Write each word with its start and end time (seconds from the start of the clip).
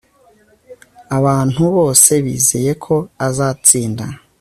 Abantu 1.17 1.61
bose 1.75 2.11
bizeye 2.25 2.71
ko 2.85 2.95
azatsinda 3.27 4.05